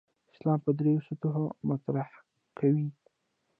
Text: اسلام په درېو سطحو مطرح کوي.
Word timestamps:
اسلام 0.33 0.59
په 0.65 0.71
درېو 0.77 1.05
سطحو 1.07 1.45
مطرح 1.69 2.09
کوي. 2.57 2.87